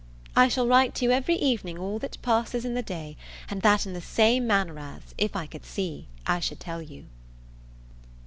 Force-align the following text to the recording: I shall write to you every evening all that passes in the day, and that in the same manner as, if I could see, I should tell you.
I 0.35 0.47
shall 0.47 0.65
write 0.65 0.95
to 0.95 1.05
you 1.05 1.11
every 1.11 1.35
evening 1.35 1.77
all 1.77 1.99
that 1.99 2.19
passes 2.23 2.65
in 2.65 2.73
the 2.73 2.81
day, 2.81 3.17
and 3.51 3.61
that 3.61 3.85
in 3.85 3.93
the 3.93 4.01
same 4.01 4.47
manner 4.47 4.79
as, 4.79 5.03
if 5.15 5.35
I 5.35 5.45
could 5.45 5.63
see, 5.63 6.07
I 6.25 6.39
should 6.39 6.59
tell 6.59 6.81
you. 6.81 7.05